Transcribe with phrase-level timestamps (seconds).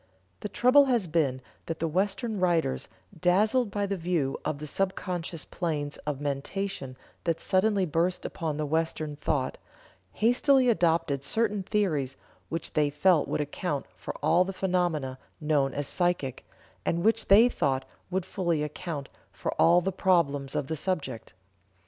[0.39, 2.87] The trouble has been that the Western writers
[3.19, 8.65] dazzled by the view of the subconscious planes of mentation that suddenly burst upon the
[8.65, 9.59] Western thought,
[10.13, 12.17] hastily adopted certain theories,
[12.49, 16.47] which they felt would account for all the phenomena known as "psychic,"
[16.83, 21.33] and which they thought would fully account for all the problems of the subject.